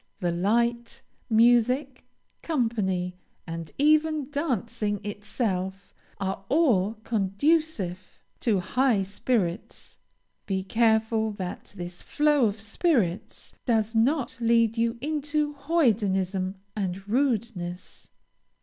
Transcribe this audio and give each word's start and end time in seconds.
The 0.19 0.31
light, 0.31 1.03
music, 1.29 2.05
company, 2.41 3.17
and 3.45 3.71
even 3.77 4.31
dancing 4.31 4.99
itself, 5.05 5.93
are 6.19 6.43
all 6.49 6.95
conducive 7.03 8.17
to 8.39 8.61
high 8.61 9.03
spirits; 9.03 9.99
be 10.47 10.63
careful 10.63 11.31
that 11.33 11.73
this 11.77 12.01
flow 12.01 12.47
of 12.47 12.59
spirits 12.61 13.53
does 13.67 13.93
not 13.93 14.39
lead 14.41 14.75
you 14.75 14.97
into 15.01 15.53
hoydenism 15.53 16.55
and 16.75 17.07
rudeness. 17.07 18.09